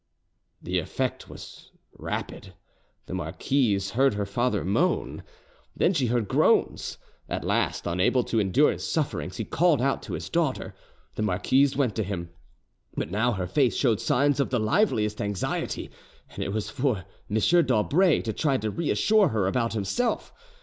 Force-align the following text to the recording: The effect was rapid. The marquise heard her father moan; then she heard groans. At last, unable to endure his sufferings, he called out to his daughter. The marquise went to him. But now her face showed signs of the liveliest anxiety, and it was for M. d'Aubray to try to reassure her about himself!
The 0.63 0.79
effect 0.79 1.29
was 1.29 1.69
rapid. 1.95 2.55
The 3.05 3.13
marquise 3.13 3.91
heard 3.91 4.15
her 4.15 4.25
father 4.25 4.65
moan; 4.65 5.21
then 5.75 5.93
she 5.93 6.07
heard 6.07 6.27
groans. 6.27 6.97
At 7.29 7.43
last, 7.43 7.85
unable 7.85 8.23
to 8.23 8.39
endure 8.39 8.71
his 8.71 8.91
sufferings, 8.91 9.37
he 9.37 9.45
called 9.45 9.79
out 9.79 10.01
to 10.01 10.13
his 10.13 10.27
daughter. 10.27 10.73
The 11.13 11.21
marquise 11.21 11.77
went 11.77 11.93
to 11.97 12.03
him. 12.03 12.31
But 12.95 13.11
now 13.11 13.33
her 13.33 13.45
face 13.45 13.75
showed 13.75 14.01
signs 14.01 14.39
of 14.39 14.49
the 14.49 14.59
liveliest 14.59 15.21
anxiety, 15.21 15.91
and 16.31 16.43
it 16.43 16.51
was 16.51 16.67
for 16.71 17.05
M. 17.29 17.37
d'Aubray 17.37 18.23
to 18.23 18.33
try 18.33 18.57
to 18.57 18.71
reassure 18.71 19.27
her 19.27 19.45
about 19.45 19.73
himself! 19.73 20.33